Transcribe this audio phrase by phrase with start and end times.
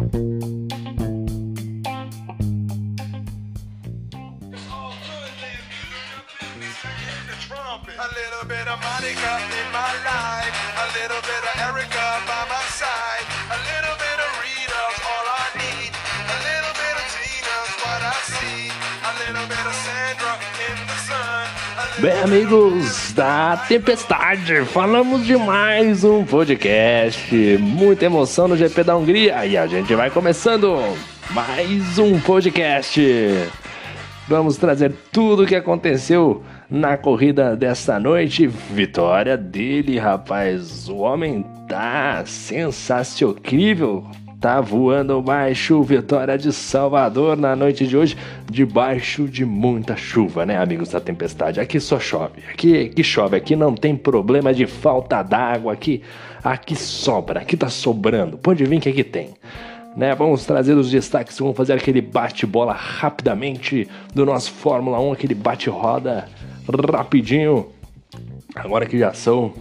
[0.00, 0.02] A
[8.16, 10.79] little bit of Monica in my life,
[22.00, 27.58] Bem, amigos da Tempestade, falamos de mais um podcast.
[27.60, 30.78] Muita emoção no GP da Hungria e a gente vai começando
[31.30, 33.02] mais um podcast.
[34.26, 38.46] Vamos trazer tudo o que aconteceu na corrida desta noite.
[38.46, 40.88] Vitória dele, rapaz.
[40.88, 43.36] O homem tá sensacional.
[44.40, 48.16] Tá voando baixo, vitória de Salvador na noite de hoje,
[48.50, 51.60] debaixo de muita chuva, né, amigos da tempestade?
[51.60, 56.00] Aqui só chove, aqui, aqui chove, aqui não tem problema de falta d'água, aqui,
[56.42, 58.38] aqui sobra, aqui tá sobrando.
[58.38, 59.34] Pode vir que aqui tem.
[59.94, 65.34] Né, vamos trazer os destaques, vamos fazer aquele bate-bola rapidamente do nosso Fórmula 1, aquele
[65.34, 66.26] bate-roda
[66.90, 67.66] rapidinho.
[68.54, 69.52] Agora que já são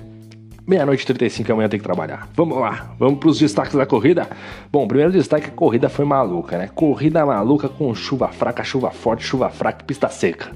[0.69, 2.29] Meia-noite e 35 amanhã tem que trabalhar.
[2.35, 4.29] Vamos lá, vamos para os destaques da corrida.
[4.71, 6.69] Bom, primeiro destaque a corrida foi maluca, né?
[6.75, 10.51] Corrida maluca com chuva fraca, chuva forte, chuva fraca pista seca.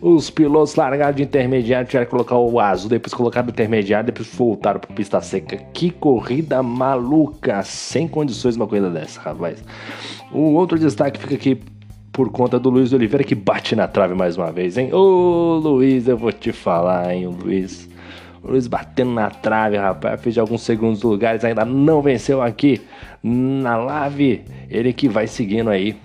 [0.00, 4.32] Os pilotos largaram de intermediário, tiveram que colocar o azul, depois colocaram o intermediário, depois
[4.32, 5.56] voltaram para pista seca.
[5.56, 9.64] Que corrida maluca, sem condições uma corrida dessa, rapaz.
[10.30, 11.60] O outro destaque fica aqui
[12.12, 14.94] por conta do Luiz Oliveira que bate na trave mais uma vez, hein?
[14.94, 17.90] Ô Luiz, eu vou te falar, hein, Luiz
[18.68, 20.20] batendo na trave, rapaz.
[20.20, 22.80] Fez alguns segundos lugares, ainda não venceu aqui
[23.22, 24.44] na live.
[24.68, 25.96] Ele que vai seguindo aí.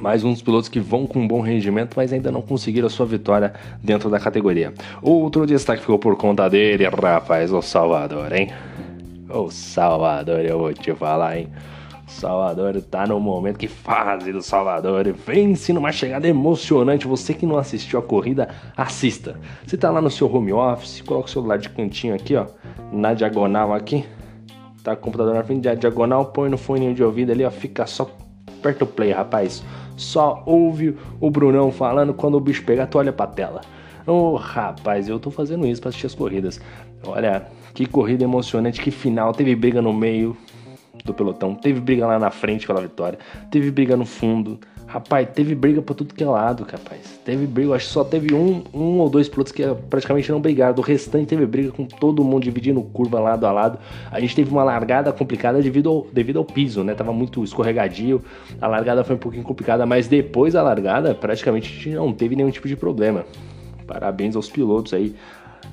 [0.00, 3.06] Mais uns pilotos que vão com um bom rendimento, mas ainda não conseguiram a sua
[3.06, 4.74] vitória dentro da categoria.
[5.00, 8.50] Outro destaque ficou por conta dele, rapaz, o Salvador, hein?
[9.28, 11.48] O Salvador, eu vou te falar, hein?
[12.06, 17.06] Salvador tá no momento que fase do Salvador vence numa chegada emocionante.
[17.06, 19.38] Você que não assistiu a corrida, assista.
[19.66, 22.46] Você tá lá no seu home office, coloca o celular de cantinho aqui, ó,
[22.92, 24.04] na diagonal aqui.
[24.84, 27.50] Tá com o computador na frente da diagonal, põe no fone de ouvido ali, ó,
[27.50, 28.08] fica só
[28.66, 29.62] aperta o play, rapaz.
[29.96, 33.60] Só ouve o Brunão falando quando o bicho pegar, tu olha pra tela.
[34.06, 36.60] Ô, oh, rapaz, eu tô fazendo isso pra assistir as corridas.
[37.04, 39.32] Olha, que corrida emocionante, que final.
[39.32, 40.36] Teve briga no meio,
[41.06, 41.54] do pelotão.
[41.54, 43.18] Teve briga lá na frente pela vitória.
[43.50, 44.58] Teve briga no fundo.
[44.86, 47.18] Rapaz, teve briga pra tudo que é lado, rapaz.
[47.24, 50.74] Teve briga, acho que só teve um, um ou dois pilotos que praticamente não brigaram.
[50.74, 53.78] Do restante teve briga com todo mundo dividindo curva lado a lado.
[54.10, 56.94] A gente teve uma largada complicada devido ao, devido ao piso, né?
[56.94, 58.22] Tava muito escorregadio.
[58.60, 62.36] A largada foi um pouquinho complicada, mas depois da largada, praticamente a gente não teve
[62.36, 63.26] nenhum tipo de problema.
[63.88, 65.16] Parabéns aos pilotos aí.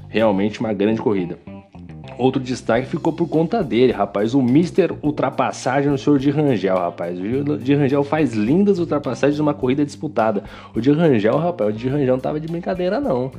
[0.10, 1.38] Realmente uma grande corrida.
[2.18, 4.34] Outro destaque ficou por conta dele, rapaz.
[4.34, 7.20] O Mister Ultrapassagem no senhor de Rangel, rapaz.
[7.20, 10.44] O de Rangel faz lindas ultrapassagens numa corrida disputada.
[10.76, 13.32] O de Rangel, rapaz, o de Rangel não tava de brincadeira, não.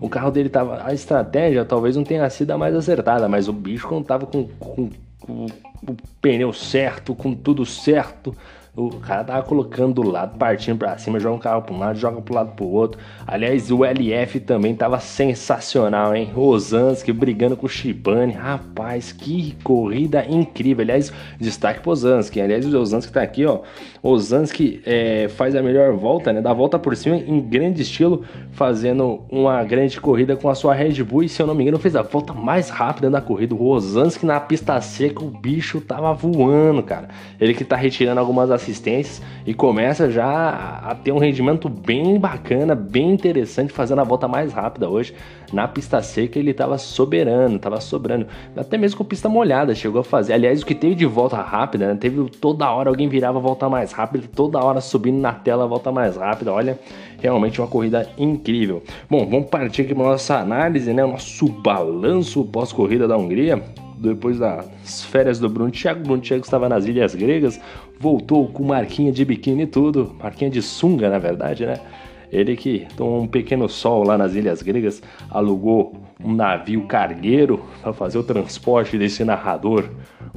[0.00, 0.82] O carro dele tava.
[0.84, 4.48] A estratégia talvez não tenha sido a mais acertada, mas o bicho não tava com,
[4.58, 4.90] com,
[5.20, 5.46] com
[5.86, 8.34] o pneu certo, com tudo certo.
[8.78, 11.98] O cara tava colocando do lado, partindo pra cima, joga um carro pra um lado,
[11.98, 13.00] joga pro lado pro outro.
[13.26, 16.30] Aliás, o LF também tava sensacional, hein?
[16.36, 18.34] Osansky brigando com o Shibane.
[18.34, 20.84] Rapaz, que corrida incrível.
[20.84, 22.40] Aliás, destaque pro Osansky.
[22.40, 23.62] Aliás, o Osansky tá aqui, ó.
[24.00, 26.40] Osansky é, faz a melhor volta, né?
[26.40, 28.22] Dá volta por cima em grande estilo,
[28.52, 31.24] fazendo uma grande corrida com a sua Red Bull.
[31.24, 33.56] E se eu não me engano, fez a volta mais rápida da corrida.
[33.56, 37.08] O Osansky na pista seca, o bicho tava voando, cara.
[37.40, 42.74] Ele que tá retirando algumas assistências e começa já a ter um rendimento bem bacana,
[42.74, 45.14] bem interessante, fazendo a volta mais rápida hoje.
[45.52, 48.26] Na pista seca ele estava soberano, estava sobrando.
[48.54, 50.34] Até mesmo com pista molhada chegou a fazer.
[50.34, 51.96] Aliás, o que teve de volta rápida, né?
[51.98, 56.16] Teve toda hora alguém virava volta mais rápida, toda hora subindo na tela volta mais
[56.16, 56.52] rápida.
[56.52, 56.78] Olha,
[57.20, 58.82] realmente uma corrida incrível.
[59.08, 61.04] Bom, vamos partir aqui para nossa análise, né?
[61.04, 63.62] Nosso balanço pós-corrida da Hungria
[63.98, 66.02] depois das férias do Bruno Thiago.
[66.02, 67.60] Bruno Thiago estava nas Ilhas Gregas,
[67.98, 71.80] voltou com marquinha de biquíni e tudo, marquinha de sunga, na verdade, né?
[72.30, 77.92] Ele que tomou um pequeno sol lá nas Ilhas Gregas, alugou um navio cargueiro para
[77.92, 79.88] fazer o transporte desse narrador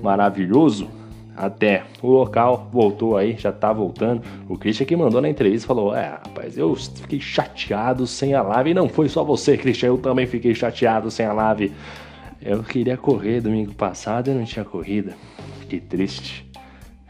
[0.02, 0.88] maravilhoso
[1.36, 4.22] até o local, voltou aí, já tá voltando.
[4.48, 8.72] O Christian que mandou na entrevista falou: É, rapaz, eu fiquei chateado sem a live.
[8.72, 11.72] E não foi só você, Christian, eu também fiquei chateado sem a live.
[12.42, 15.14] Eu queria correr domingo passado e não tinha corrida.
[15.70, 16.51] Que triste.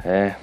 [0.06, 0.36] É,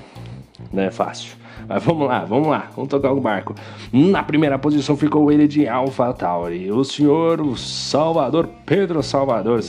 [0.72, 1.37] não é fácil.
[1.69, 3.55] Mas vamos lá, vamos lá, vamos tocar o barco.
[3.93, 9.60] Na primeira posição ficou ele de Alpha Tauri, o senhor o Salvador, Pedro Salvador.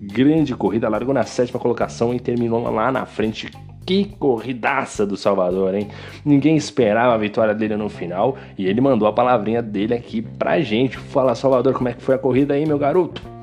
[0.00, 3.50] Grande corrida, largou na sétima colocação e terminou lá na frente
[3.86, 5.88] Que corridaça do Salvador, hein?
[6.24, 10.60] Ninguém esperava a vitória dele no final e ele mandou a palavrinha dele aqui pra
[10.60, 10.98] gente.
[10.98, 13.33] Fala, Salvador, como é que foi a corrida aí, meu garoto?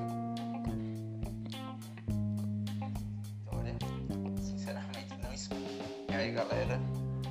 [6.22, 6.78] Aí, galera,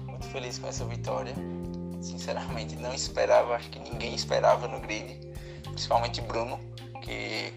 [0.06, 1.34] muito feliz com essa vitória.
[2.02, 3.54] Sinceramente, não esperava.
[3.54, 5.18] Acho que ninguém esperava no grid,
[5.62, 6.58] principalmente Bruno,
[7.02, 7.52] que,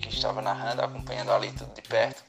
[0.00, 2.22] que estava narrando, acompanhando ali tudo de perto.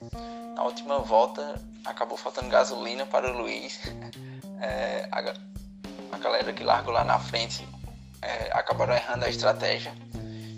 [0.56, 3.80] Na última volta, acabou faltando gasolina para o Luiz.
[4.62, 5.19] É, a,
[6.16, 7.68] a, galera que largou lá na frente
[8.21, 9.94] é, acabaram errando a estratégia.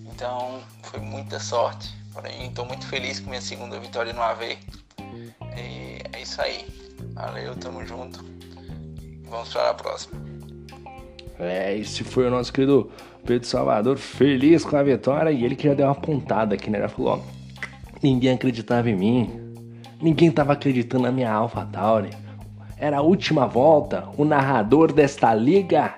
[0.06, 1.92] Então foi muita sorte.
[2.14, 4.56] Porém, estou muito feliz com minha segunda vitória no AV.
[5.58, 6.77] E é isso aí.
[7.18, 8.24] Valeu, tamo junto.
[9.30, 10.22] Vamos para a próxima.
[11.40, 12.92] É, esse foi o nosso querido
[13.26, 15.32] Pedro Salvador, feliz com a vitória.
[15.32, 16.78] E ele que já deu uma pontada aqui, né?
[16.78, 17.24] Ele falou:
[18.02, 19.54] ninguém acreditava em mim.
[20.00, 22.12] Ninguém estava acreditando na minha AlphaTauri.
[22.78, 24.08] Era a última volta.
[24.16, 25.96] O narrador desta liga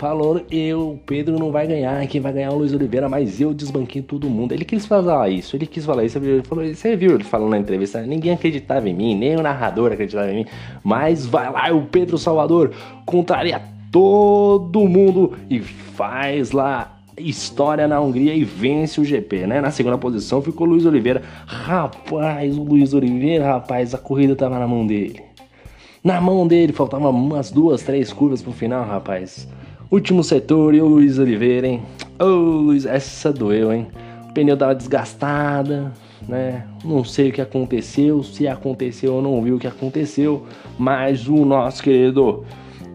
[0.00, 3.52] falou: eu, Pedro não vai ganhar, quem vai ganhar é o Luiz Oliveira, mas eu
[3.52, 4.52] desbanquei todo mundo.
[4.52, 6.16] Ele quis falar isso, ele quis falar isso.
[6.16, 8.00] Ele falou, você viu ele falando na entrevista?
[8.00, 10.46] Ninguém acreditava em mim, nem o narrador acreditava em mim.
[10.82, 12.72] Mas vai lá, o Pedro Salvador
[13.04, 13.60] contraria
[13.92, 19.60] todo mundo e faz lá história na Hungria e vence o GP, né?
[19.60, 21.22] Na segunda posição ficou Luiz Oliveira.
[21.46, 25.20] Rapaz, o Luiz Oliveira, rapaz, a corrida tava na mão dele.
[26.02, 29.46] Na mão dele, faltavam umas duas, três curvas pro final, rapaz.
[29.90, 31.82] Último setor e o Luiz Oliveira, hein?
[32.16, 33.88] Ô, oh, Luiz, essa doeu, hein?
[34.28, 35.92] O pneu tava desgastada,
[36.28, 36.64] né?
[36.84, 40.46] Não sei o que aconteceu, se aconteceu ou não viu o que aconteceu,
[40.78, 42.46] mas o nosso querido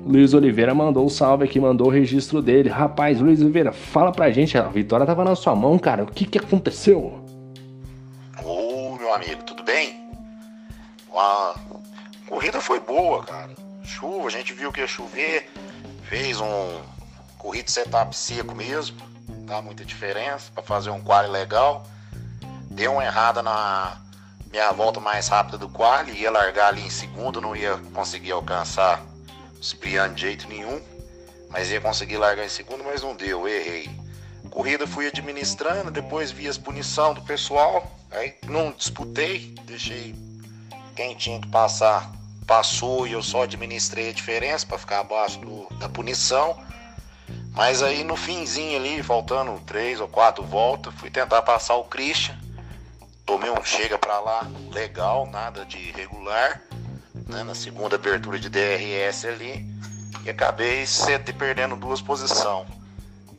[0.05, 2.69] Luiz Oliveira mandou um salve aqui, mandou o registro dele.
[2.69, 6.03] Rapaz, Luiz Oliveira, fala pra gente, a vitória tava na sua mão, cara.
[6.03, 7.19] O que que aconteceu?
[8.41, 9.99] Ô, meu amigo, tudo bem?
[11.13, 11.55] A
[12.25, 13.51] corrida foi boa, cara.
[13.83, 15.49] Chuva, a gente viu que ia chover.
[16.07, 16.81] Fez um
[17.37, 18.97] corrida setup seco mesmo.
[19.27, 21.85] Não dá muita diferença para fazer um quali legal.
[22.69, 24.01] Deu uma errada na
[24.51, 26.11] minha volta mais rápida do quali.
[26.13, 29.01] Ia largar ali em segundo, não ia conseguir alcançar
[29.65, 30.79] Cipriano de jeito nenhum,
[31.49, 33.89] mas ia conseguir largar em segundo, mas não deu, errei.
[34.51, 40.15] Corrida fui administrando, depois vi as punição do pessoal, aí não disputei, deixei
[40.95, 42.11] quem tinha que passar
[42.45, 46.57] passou e eu só administrei a diferença para ficar abaixo do, da punição.
[47.53, 52.37] Mas aí no finzinho ali, faltando três ou quatro voltas, fui tentar passar o Christian.
[53.25, 56.61] Tomei um chega para lá, legal, nada de regular
[57.27, 59.65] né, na segunda abertura de DRS ali
[60.23, 62.67] e acabei cedo perdendo duas posições.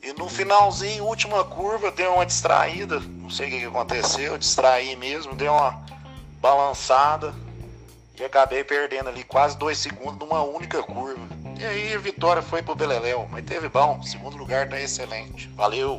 [0.02, 4.94] E no finalzinho, última curva, deu uma distraída, não sei o que, que aconteceu, distraí
[4.96, 5.84] mesmo, deu uma
[6.40, 7.34] balançada
[8.18, 11.26] e acabei perdendo ali quase dois segundos numa única curva.
[11.58, 15.48] E aí a vitória foi pro Beleléu, mas teve bom, segundo lugar tá excelente.
[15.54, 15.98] Valeu!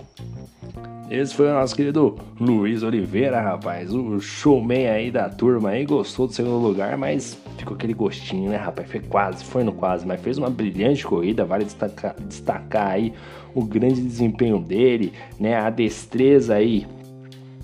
[1.10, 3.94] Esse foi o nosso querido Luiz Oliveira, rapaz.
[3.94, 8.58] O showman aí da turma aí gostou do segundo lugar, mas ficou aquele gostinho, né,
[8.58, 8.92] rapaz?
[8.92, 11.46] Foi quase, foi no quase, mas fez uma brilhante corrida.
[11.46, 13.14] Vale destacar, destacar aí
[13.56, 15.56] o grande desempenho dele, né?
[15.56, 16.86] A destreza aí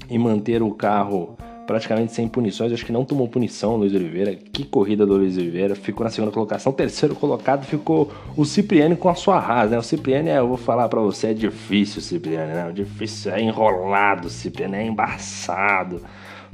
[0.10, 2.72] em manter o carro praticamente sem punições.
[2.72, 4.36] Acho que não tomou punição o Luiz Oliveira.
[4.36, 5.76] Que corrida do Luiz Oliveira.
[5.76, 6.72] Ficou na segunda colocação.
[6.72, 9.78] Terceiro colocado ficou o Cipriani com a sua Haas, né?
[9.78, 12.70] O Cipriani, eu vou falar para você, é difícil o Cipriani, né?
[12.70, 16.02] O difícil é enrolado, o Cipriani é embaçado.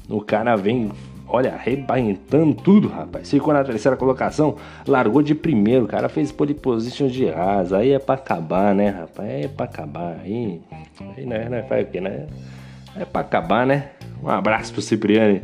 [0.10, 0.91] O cara vem
[1.29, 3.29] olha, arrebentando tudo, rapaz.
[3.29, 4.55] Ficou na terceira colocação,
[4.88, 7.77] largou de primeiro, cara fez pole position de asa.
[7.77, 9.29] Aí é pra acabar, né, rapaz?
[9.29, 10.19] É pra acabar.
[10.24, 10.60] Aí,
[11.15, 12.27] aí né, né, faz o quê, né?
[12.95, 13.91] É pra acabar, né?
[14.23, 15.41] Um abraço pro Cipriani.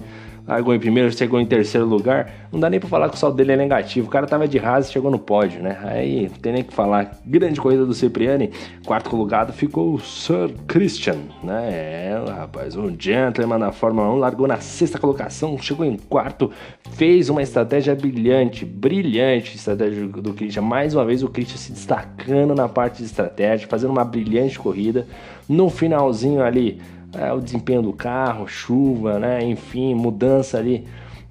[0.48, 2.32] Largou em primeiro, chegou em terceiro lugar.
[2.52, 4.08] Não dá nem pra falar que o saldo dele é negativo.
[4.08, 5.80] O cara tava de rasa e chegou no pódio, né?
[5.84, 7.20] Aí não tem nem que falar.
[7.26, 8.52] Grande corrida do Cipriani.
[8.86, 11.70] Quarto colocado ficou o Sir Christian, né?
[11.72, 14.18] É, rapaz, um gentleman da Fórmula 1.
[14.18, 16.52] Largou na sexta colocação, chegou em quarto.
[16.92, 20.62] Fez uma estratégia brilhante, brilhante estratégia do Christian.
[20.62, 25.08] Mais uma vez o Christian se destacando na parte de estratégia, fazendo uma brilhante corrida.
[25.50, 26.80] No finalzinho ali
[27.20, 29.44] é, o desempenho do carro, chuva, né?
[29.44, 30.86] enfim, mudança ali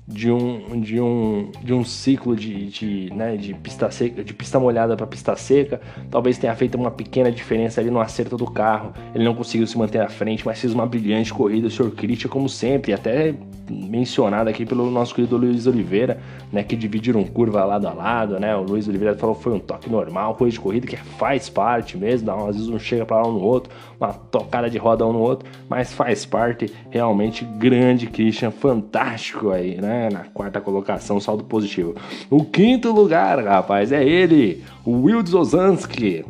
[0.07, 4.61] de um, de um, de um ciclo de, de, né, de pista seca, de pista
[4.61, 8.93] molhada para pista seca, talvez tenha feito uma pequena diferença ali no acerto do carro.
[9.14, 11.69] Ele não conseguiu se manter à frente, mas fez uma brilhante corrida.
[11.69, 11.91] O Sr.
[11.93, 13.35] Christian, como sempre, até
[13.71, 16.21] mencionada aqui pelo nosso querido Luiz Oliveira,
[16.52, 18.54] né, que dividiram curva lado a lado, né?
[18.54, 21.97] O Luiz Oliveira falou que foi um toque normal, coisa de corrida que faz parte
[21.97, 25.06] mesmo, dá, às vezes um chega para lá um no outro, uma tocada de roda
[25.06, 30.09] um no outro, mas faz parte realmente grande Christian, fantástico aí, né?
[30.12, 31.94] Na quarta colocação, saldo positivo.
[32.30, 36.25] O quinto lugar, rapaz, é ele, o Will Ozanski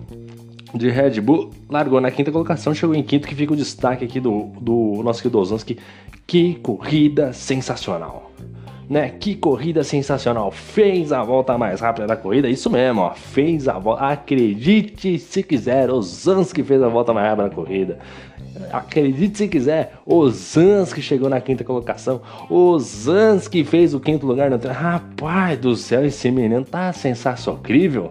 [0.75, 4.19] de Red Bull, largou na quinta colocação, chegou em quinto, que fica o destaque aqui
[4.19, 5.79] do, do nosso querido Ozanski.
[6.26, 8.31] Que corrida sensacional!
[8.88, 9.11] Né?
[9.11, 10.50] Que corrida sensacional!
[10.50, 14.04] Fez a volta mais rápida da corrida, isso mesmo, ó, fez a volta.
[14.04, 17.99] Acredite se quiser, Ozanski fez a volta mais rápida da corrida.
[18.73, 22.21] Acredite se quiser, Ozanski chegou na quinta colocação.
[22.49, 24.78] Ozanski fez o quinto lugar no treino.
[24.78, 28.09] Rapaz do céu, esse menino tá sensacional, incrível.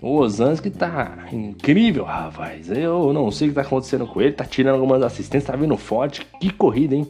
[0.00, 2.70] O Ozanski tá incrível, rapaz.
[2.70, 4.32] Eu não sei o que tá acontecendo com ele.
[4.32, 6.26] Tá tirando algumas assistências, tá vindo forte.
[6.38, 7.06] Que corrida, hein?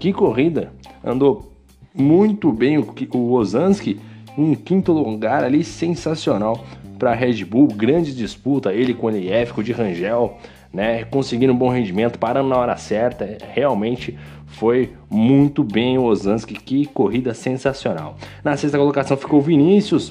[0.00, 0.72] Que corrida.
[1.04, 1.52] Andou
[1.94, 4.00] muito bem o, o Ozanski.
[4.36, 6.64] Um quinto lugar ali, sensacional
[6.98, 7.68] para Red Bull.
[7.68, 10.36] Grande disputa, ele com o LF, com o de Rangel,
[10.72, 11.04] né?
[11.04, 13.38] Conseguindo um bom rendimento, parando na hora certa.
[13.52, 16.54] Realmente foi muito bem o Ozanski.
[16.54, 18.16] Que corrida sensacional.
[18.42, 20.10] Na sexta colocação ficou Vinícius.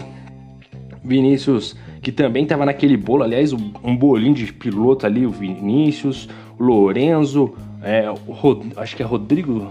[1.04, 6.28] Vinícius que também estava naquele bolo, aliás, um bolinho de piloto ali, o Vinícius,
[6.60, 8.74] o Lorenzo, é, o Rod...
[8.76, 9.70] acho que é Rodrigo.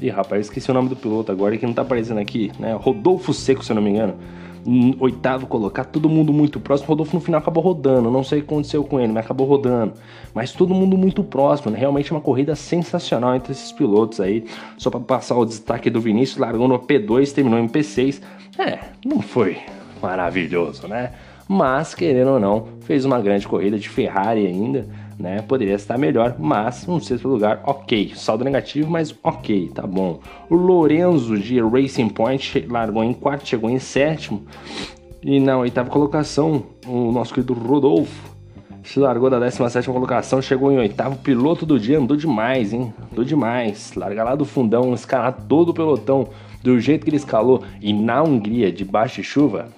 [0.00, 2.72] Ih, rapaz, esqueci o nome do piloto agora que não tá aparecendo aqui, né?
[2.72, 4.14] Rodolfo Seco, se eu não me engano.
[4.98, 6.88] Oitavo colocar, todo mundo muito próximo.
[6.88, 9.92] Rodolfo no final acabou rodando, não sei o que aconteceu com ele, mas acabou rodando.
[10.32, 11.78] Mas todo mundo muito próximo, né?
[11.78, 14.46] Realmente uma corrida sensacional entre esses pilotos aí.
[14.78, 18.22] Só para passar o destaque do Vinícius, largou no P2, terminou em P6.
[18.58, 19.58] É, não foi
[20.00, 21.12] maravilhoso, né?
[21.48, 24.86] Mas querendo ou não, fez uma grande corrida de Ferrari ainda,
[25.18, 25.42] né?
[25.42, 28.12] Poderia estar melhor, mas um sexto lugar, ok.
[28.14, 30.20] Saldo negativo, mas ok, tá bom.
[30.48, 34.42] O Lorenzo de Racing Point largou em quarto, chegou em sétimo.
[35.22, 38.34] E na oitava colocação, o nosso querido Rodolfo
[38.84, 41.16] se largou da 17 colocação, chegou em oitavo.
[41.16, 42.92] Piloto do dia andou demais, hein?
[43.10, 43.94] Andou demais.
[43.94, 46.28] Larga lá do fundão, escalar todo o pelotão
[46.62, 47.62] do jeito que ele escalou.
[47.80, 49.68] E na Hungria, debaixo de chuva,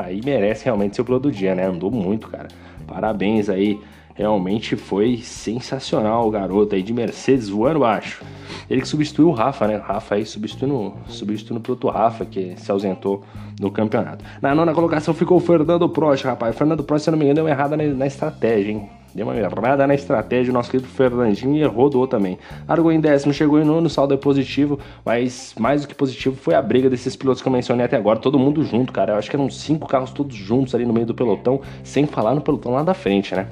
[0.00, 1.66] aí merece realmente ser o piloto do dia, né?
[1.66, 2.48] Andou muito, cara.
[2.86, 3.80] Parabéns aí.
[4.14, 8.22] Realmente foi sensacional o garoto aí de Mercedes voando baixo.
[8.68, 9.78] Ele que substituiu o Rafa, né?
[9.78, 13.24] O Rafa aí substituindo, substituindo o piloto Rafa, que se ausentou
[13.56, 14.22] do campeonato.
[14.42, 16.56] Na nona colocação ficou o Fernando Prost, rapaz.
[16.56, 18.90] Fernando Prost, se não me engano, deu errada na, na estratégia, hein?
[19.14, 22.38] Deu uma errada na estratégia, o nosso querido Fernandinho rodou também.
[22.66, 26.54] Largou em décimo, chegou em nono, saldo é positivo, mas mais do que positivo foi
[26.54, 29.12] a briga desses pilotos que eu mencionei até agora, todo mundo junto, cara.
[29.12, 32.34] Eu acho que eram cinco carros todos juntos ali no meio do pelotão, sem falar
[32.34, 33.46] no pelotão lá da frente, né?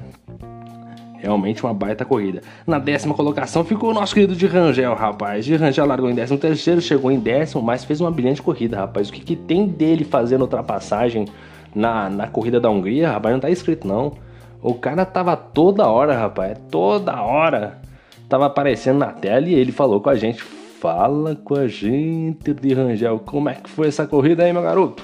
[1.18, 2.40] Realmente uma baita corrida.
[2.66, 5.44] Na décima colocação ficou o nosso querido de Rangel, rapaz.
[5.44, 9.10] De Rangel largou em décimo terceiro, chegou em décimo, mas fez uma brilhante corrida, rapaz.
[9.10, 11.26] O que, que tem dele fazendo ultrapassagem
[11.74, 14.14] na, na corrida da Hungria, rapaz, não tá escrito não.
[14.62, 17.80] O cara tava toda hora, rapaz, toda hora
[18.28, 20.42] tava aparecendo na tela e ele falou com a gente.
[20.42, 25.02] Fala com a gente de Rangel, como é que foi essa corrida aí, meu garoto?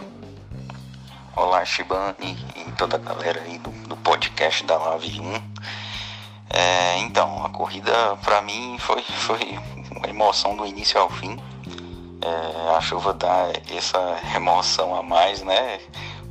[1.35, 5.33] Olá, Shibani e toda a galera aí do, do podcast da Live 1.
[6.51, 9.59] É, então, a corrida para mim foi, foi
[9.91, 11.35] uma emoção do início ao fim.
[12.23, 15.79] É, a chuva dá essa emoção a mais, né?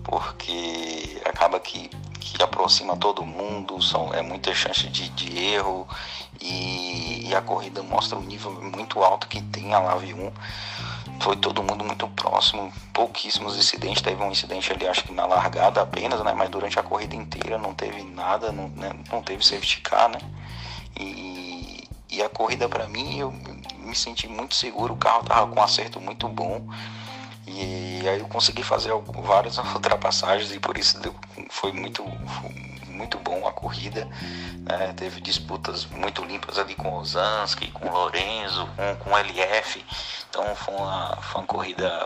[0.04, 1.90] Porque acaba que
[2.34, 5.88] que aproxima todo mundo, são, é muita chance de, de erro
[6.42, 10.32] e, e, a corrida mostra o nível muito alto que tem a Lave 1.
[11.22, 14.02] Foi todo mundo muito próximo, pouquíssimos incidentes.
[14.02, 16.34] Teve um incidente ali, acho que na largada apenas, né?
[16.34, 18.92] Mas durante a corrida inteira não teve nada, não, né?
[19.12, 20.20] não teve safety car, né?
[21.00, 23.32] E, e a corrida para mim, eu
[23.78, 26.68] me senti muito seguro, o carro tava com um acerto muito bom.
[27.48, 28.92] E aí eu consegui fazer
[29.24, 31.00] várias ultrapassagens e por isso
[31.50, 32.04] foi muito,
[32.88, 34.08] muito bom a corrida.
[34.68, 39.18] É, teve disputas muito limpas ali com o Zansky, com o Lorenzo, com, com o
[39.18, 39.86] LF.
[40.36, 42.06] Então foi uma, foi uma corrida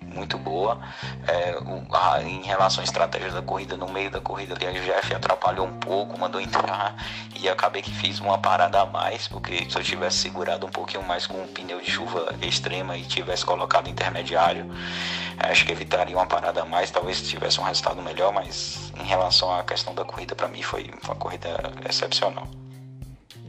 [0.00, 0.78] muito boa.
[1.26, 1.56] É,
[1.92, 5.66] a, em relação à estratégia da corrida, no meio da corrida ali, a Jeff atrapalhou
[5.66, 6.94] um pouco, mandou entrar
[7.34, 11.02] e acabei que fiz uma parada a mais, porque se eu tivesse segurado um pouquinho
[11.02, 14.70] mais com o pneu de chuva extrema e tivesse colocado intermediário,
[15.40, 19.52] acho que evitaria uma parada a mais, talvez tivesse um resultado melhor, mas em relação
[19.52, 21.48] à questão da corrida, para mim foi uma corrida
[21.90, 22.46] excepcional.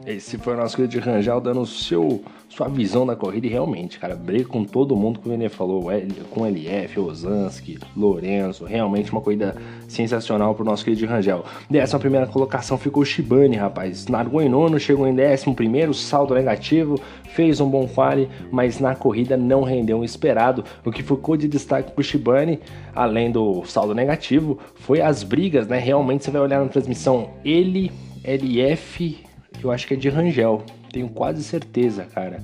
[0.06, 4.16] Esse foi o nosso querido Rangel dando seu, sua visão da corrida e realmente, cara,
[4.16, 5.88] briga com todo mundo que o Vene falou,
[6.30, 9.56] com LF, Osansky, Lourenço, realmente uma corrida
[9.88, 11.44] sensacional pro nosso querido Rangel.
[11.68, 16.36] Dessa primeira colocação ficou o Shibane, rapaz, largou em nono, chegou em décimo primeiro, saldo
[16.36, 17.02] negativo,
[17.34, 20.64] fez um bom quali, mas na corrida não rendeu o esperado.
[20.86, 22.60] O que ficou de destaque pro Shibane,
[22.94, 25.80] além do saldo negativo, foi as brigas, né?
[25.80, 27.92] Realmente você vai olhar na transmissão, ele,
[28.24, 29.26] LF
[29.64, 30.64] eu acho que é de Rangel.
[30.92, 32.44] Tenho quase certeza, cara.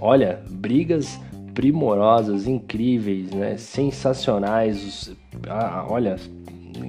[0.00, 1.18] Olha, brigas
[1.54, 3.56] primorosas, incríveis, né?
[3.56, 5.10] Sensacionais.
[5.48, 6.16] Ah, olha,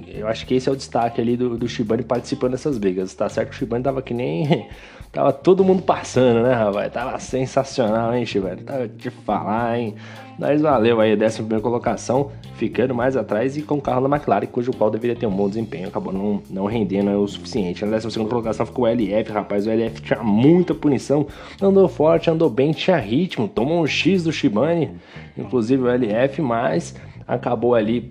[0.08, 3.14] eu acho que esse é o destaque ali do, do Shibane participando dessas brigas.
[3.14, 4.68] Tá certo o Shibane tava que nem.
[5.12, 6.92] tava todo mundo passando, né, rapaz?
[6.92, 8.62] Tava sensacional, hein, Shibane?
[8.62, 9.94] Tava de falar, hein?
[10.40, 14.46] Mas valeu aí, décima primeira colocação, ficando mais atrás e com o carro da McLaren,
[14.46, 17.84] cujo qual deveria ter um bom desempenho, acabou não, não rendendo o suficiente.
[17.84, 21.26] Na décima segunda colocação ficou o LF, rapaz, o LF tinha muita punição,
[21.60, 24.92] andou forte, andou bem, tinha ritmo, tomou um X do Shibane,
[25.36, 26.94] inclusive o LF, mas
[27.28, 28.10] acabou ali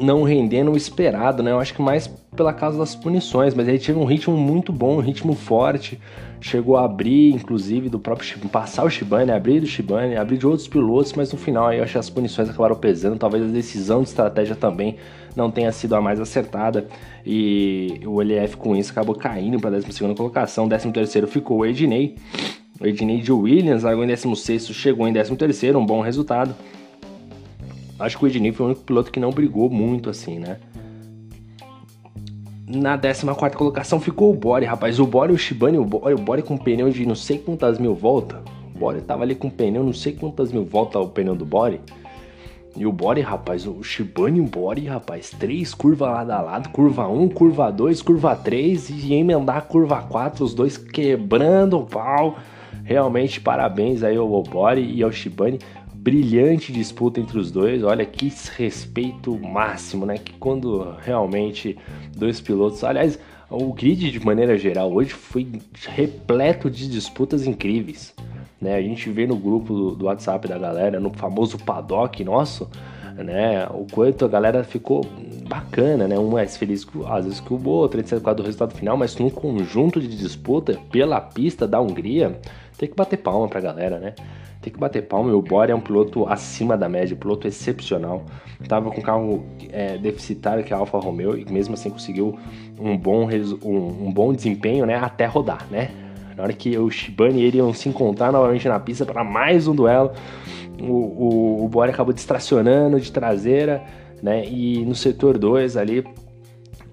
[0.00, 1.52] não rendendo o esperado, né?
[1.52, 4.96] Eu acho que mais pela causa das punições, mas ele teve um ritmo muito bom,
[4.96, 5.98] um ritmo forte.
[6.40, 10.46] Chegou a abrir, inclusive, do próprio Shibane, passar o Shibane, abrir do Shibane, abrir de
[10.46, 13.18] outros pilotos, mas no final aí eu acho que as punições acabaram pesando.
[13.18, 14.96] Talvez a decisão de estratégia também
[15.34, 16.86] não tenha sido a mais acertada.
[17.24, 20.68] E o LF com isso acabou caindo para a 12 colocação.
[20.68, 22.16] 13 ficou o Ednei.
[22.80, 26.54] O Ednei de Williams largou em 16, chegou em 13, um bom resultado.
[27.98, 30.58] Acho que o Ednei foi o único piloto que não brigou muito assim, né?
[32.66, 34.98] Na 14 colocação ficou o Bore, rapaz.
[34.98, 37.94] O Bore o Shibane, o Bore, o Bore com pneu de não sei quantas mil
[37.94, 38.40] voltas.
[38.74, 41.80] O Bore tava ali com pneu, não sei quantas mil voltas o pneu do Bore.
[42.76, 46.68] E o Bore, rapaz, o Shibane e o Bore, rapaz, três curvas lado a lado,
[46.70, 51.86] curva 1, curva 2, curva 3 e emendar a curva 4, os dois quebrando o
[51.86, 52.36] pau.
[52.84, 55.58] Realmente, parabéns aí ao Bore e ao Shibane
[56.06, 57.82] brilhante disputa entre os dois.
[57.82, 60.16] Olha que respeito máximo, né?
[60.18, 61.76] Que quando realmente
[62.16, 63.18] dois pilotos, aliás,
[63.50, 65.48] o grid de maneira geral hoje foi
[65.88, 68.14] repleto de disputas incríveis.
[68.60, 68.76] Né?
[68.76, 72.70] A gente vê no grupo do, WhatsApp da galera, no famoso paddock nosso,
[73.16, 73.66] né?
[73.70, 75.04] O quanto a galera ficou
[75.48, 76.16] bacana, né?
[76.16, 78.20] Um mais feliz às vezes que o outro, etc.
[78.20, 82.38] Do resultado final, mas num conjunto de disputa pela pista da Hungria,
[82.78, 84.14] tem que bater palma pra galera, né?
[84.66, 85.32] Tem que bater palma.
[85.32, 88.24] O Bore é um piloto acima da média, um piloto excepcional.
[88.68, 92.36] Tava com carro é, deficitário que é a Alfa Romeo e mesmo assim conseguiu
[92.78, 93.28] um bom,
[93.64, 95.90] um, um, bom desempenho né, até rodar, né?
[96.36, 99.68] Na hora que o Shibane e ele iam se encontrar novamente na pista para mais
[99.68, 100.10] um duelo,
[100.80, 103.84] o, o, o Bore acabou distracionando de traseira,
[104.20, 104.44] né?
[104.46, 106.04] E no setor 2 ali,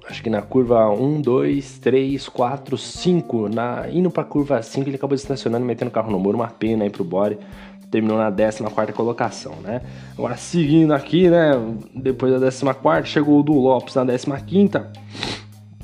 [0.08, 4.96] acho que na curva 1, 2, 3, 4, 5, na, indo pra curva 5 ele
[4.96, 7.38] acabou estacionando, metendo o carro no muro, uma pena aí pro Bore,
[7.94, 9.82] terminou na 14 colocação, né?
[10.18, 11.52] Agora seguindo aqui, né,
[11.94, 14.82] depois da 14 chegou o do Lopes na 15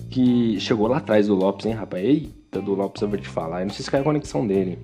[0.10, 2.04] que chegou lá atrás do Lopes, hein, rapaz?
[2.04, 4.80] Eita, do Lopes eu vou te falar, eu não sei se caiu a conexão dele.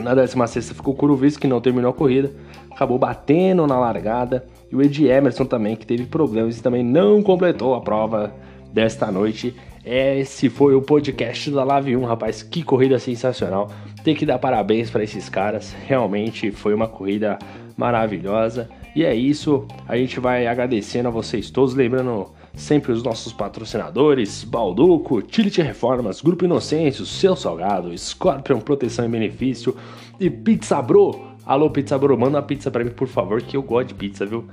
[0.00, 2.30] Na 16 ficou o Kuruvis, que não terminou a corrida,
[2.70, 7.20] acabou batendo na largada, e o Ed Emerson também, que teve problemas e também não
[7.20, 8.32] completou a prova
[8.72, 9.56] desta noite.
[9.90, 12.42] Esse foi o podcast da Live 1, rapaz.
[12.42, 13.70] Que corrida sensacional.
[14.04, 15.74] Tem que dar parabéns para esses caras.
[15.86, 17.38] Realmente foi uma corrida
[17.74, 18.68] maravilhosa.
[18.94, 19.66] E é isso.
[19.88, 21.74] A gente vai agradecendo a vocês todos.
[21.74, 29.08] Lembrando sempre os nossos patrocinadores: Balduco, Tilit Reformas, Grupo Inocêncio, Seu Salgado, Scorpion Proteção e
[29.08, 29.74] Benefício
[30.20, 31.28] e Pizza Bro.
[31.46, 34.26] Alô, Pizza Bro, manda uma pizza para mim, por favor, que eu gosto de pizza,
[34.26, 34.44] viu?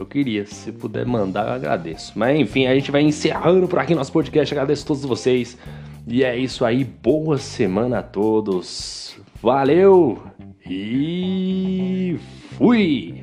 [0.00, 2.18] Eu queria, se puder mandar, eu agradeço.
[2.18, 4.54] Mas enfim, a gente vai encerrando por aqui nosso podcast.
[4.54, 5.58] Agradeço a todos vocês.
[6.08, 6.84] E é isso aí.
[6.84, 9.18] Boa semana a todos.
[9.42, 10.18] Valeu
[10.66, 12.16] e
[12.56, 13.22] fui!